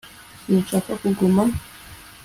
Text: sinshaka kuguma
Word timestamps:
sinshaka 0.43 0.91
kuguma 1.01 1.43